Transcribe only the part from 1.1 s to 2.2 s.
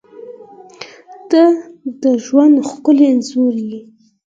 •ته د